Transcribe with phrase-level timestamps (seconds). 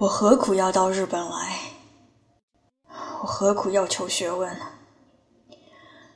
[0.00, 1.58] 我何苦要到日本来？
[3.20, 4.56] 我何苦要求学问？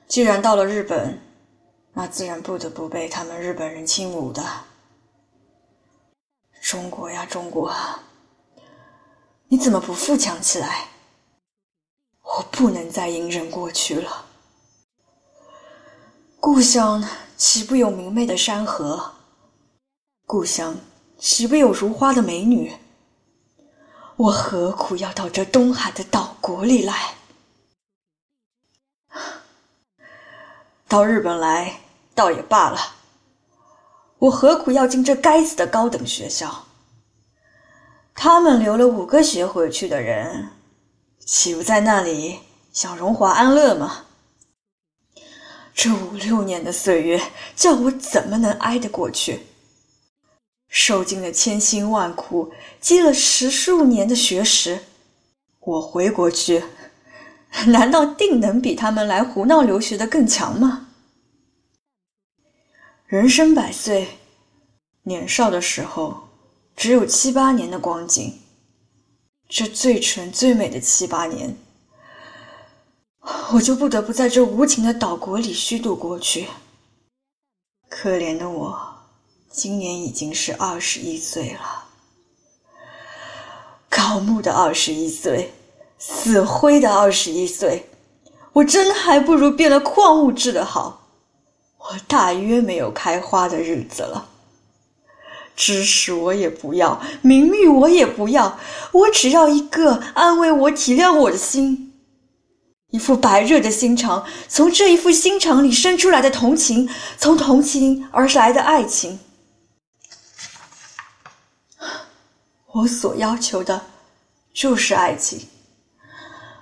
[0.06, 1.20] 既然到了日本，
[1.92, 4.40] 那自然不得不被他们日本人轻侮的。
[6.60, 7.74] 中国呀，中国，
[9.48, 10.86] 你怎么不富强起来？
[12.22, 14.26] 我不能再隐忍过去了。
[16.38, 17.04] 故乡
[17.36, 19.14] 岂不有明媚的山河？
[20.24, 20.76] 故乡
[21.18, 22.72] 岂不有如花的美女？
[24.22, 27.14] 我何苦要到这东海的岛国里来？
[30.86, 31.80] 到日本来
[32.14, 32.78] 倒也罢了，
[34.18, 36.66] 我何苦要进这该死的高等学校？
[38.14, 40.50] 他们留了五个学回去的人，
[41.18, 42.38] 岂不在那里
[42.72, 44.04] 享荣华安乐吗？
[45.74, 47.20] 这五六年的岁月，
[47.56, 49.46] 叫我怎么能挨得过去？
[50.74, 54.80] 受尽了千辛万苦，积了十数年的学识，
[55.60, 56.64] 我回国去，
[57.66, 60.88] 难道定能比他们来胡闹留学的更强吗？
[63.04, 64.08] 人生百岁，
[65.02, 66.30] 年少的时候
[66.74, 68.40] 只有七八年的光景，
[69.50, 71.54] 这最纯最美的七八年，
[73.52, 76.48] 我就不得不在这无情的岛国里虚度过去。
[77.90, 78.91] 可怜的我！
[79.52, 81.84] 今年已经是二十一岁了，
[83.90, 85.52] 高木的二十一岁，
[85.98, 87.86] 死灰的二十一岁，
[88.54, 91.06] 我真还不如变了矿物质的好。
[91.76, 94.26] 我大约没有开花的日子了。
[95.54, 98.58] 知识我也不要，名誉我也不要，
[98.92, 101.92] 我只要一个安慰我、体谅我的心，
[102.90, 109.18] 一副白热的心肠，从这一副心肠里生出来的同情，从同情而来的爱情。
[112.72, 113.80] 我所要求的，
[114.54, 115.46] 就是爱情。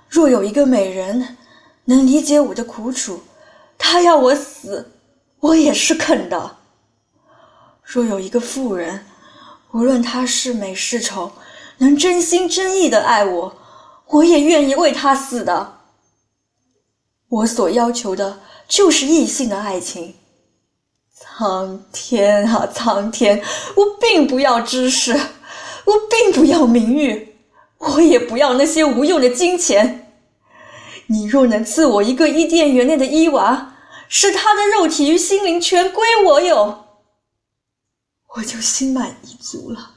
[0.09, 1.37] 若有一个美人
[1.85, 3.21] 能理解我的苦楚，
[3.77, 4.91] 她要我死，
[5.39, 6.57] 我也是肯的。
[7.81, 9.05] 若有一个妇人，
[9.71, 11.31] 无论她是美是丑，
[11.77, 13.55] 能真心真意的爱我，
[14.07, 15.79] 我也愿意为她死的。
[17.29, 20.13] 我所要求的，就是异性的爱情。
[21.15, 23.41] 苍天啊，苍天！
[23.75, 25.17] 我并不要知识。
[25.85, 27.35] 我并不要名誉
[27.77, 30.13] 我也不要那些无用的金钱。
[31.07, 33.75] 你若能赐我一个伊甸园内的伊娃
[34.07, 36.85] 使她的肉体与心灵全归我有
[38.35, 39.95] 我就心满意足了。